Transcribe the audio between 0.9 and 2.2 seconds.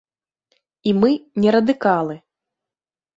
І мы не радыкалы.